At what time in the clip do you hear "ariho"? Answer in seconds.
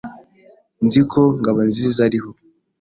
2.07-2.29